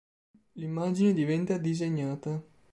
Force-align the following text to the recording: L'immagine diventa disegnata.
L'immagine 0.55 1.13
diventa 1.13 1.59
disegnata. 1.59 2.43